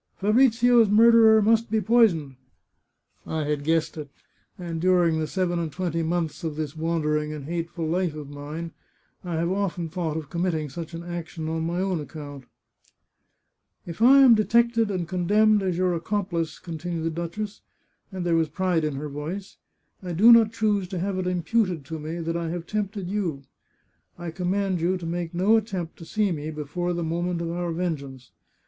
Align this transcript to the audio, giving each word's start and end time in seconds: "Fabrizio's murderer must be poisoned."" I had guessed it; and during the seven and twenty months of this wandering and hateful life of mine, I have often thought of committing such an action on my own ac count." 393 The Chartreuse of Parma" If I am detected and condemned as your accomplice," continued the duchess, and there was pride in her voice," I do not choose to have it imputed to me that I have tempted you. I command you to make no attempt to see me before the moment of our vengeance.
"Fabrizio's 0.17 0.89
murderer 0.89 1.43
must 1.43 1.69
be 1.69 1.79
poisoned."" 1.79 2.35
I 3.27 3.43
had 3.43 3.63
guessed 3.63 3.97
it; 3.97 4.09
and 4.57 4.81
during 4.81 5.19
the 5.19 5.27
seven 5.27 5.59
and 5.59 5.71
twenty 5.71 6.01
months 6.01 6.43
of 6.43 6.55
this 6.55 6.75
wandering 6.75 7.31
and 7.31 7.45
hateful 7.45 7.85
life 7.85 8.15
of 8.15 8.27
mine, 8.27 8.71
I 9.23 9.35
have 9.35 9.51
often 9.51 9.89
thought 9.89 10.17
of 10.17 10.31
committing 10.31 10.69
such 10.71 10.95
an 10.95 11.03
action 11.03 11.47
on 11.47 11.67
my 11.67 11.79
own 11.81 11.99
ac 11.99 12.07
count." 12.07 12.45
393 13.85 13.85
The 13.85 13.93
Chartreuse 13.93 13.95
of 13.97 13.99
Parma" 13.99 14.15
If 14.15 14.23
I 14.23 14.25
am 14.25 14.33
detected 14.33 14.89
and 14.89 15.07
condemned 15.07 15.61
as 15.61 15.77
your 15.77 15.93
accomplice," 15.93 16.57
continued 16.57 17.03
the 17.03 17.11
duchess, 17.11 17.61
and 18.11 18.25
there 18.25 18.35
was 18.35 18.49
pride 18.49 18.83
in 18.83 18.95
her 18.95 19.07
voice," 19.07 19.57
I 20.01 20.13
do 20.13 20.31
not 20.31 20.51
choose 20.51 20.87
to 20.87 20.97
have 20.99 21.19
it 21.19 21.27
imputed 21.27 21.85
to 21.85 21.99
me 21.99 22.17
that 22.21 22.35
I 22.35 22.49
have 22.49 22.65
tempted 22.65 23.07
you. 23.07 23.43
I 24.17 24.31
command 24.31 24.81
you 24.81 24.97
to 24.97 25.05
make 25.05 25.35
no 25.35 25.57
attempt 25.57 25.97
to 25.97 26.05
see 26.05 26.31
me 26.31 26.49
before 26.49 26.91
the 26.93 27.03
moment 27.03 27.39
of 27.39 27.51
our 27.51 27.71
vengeance. 27.71 28.31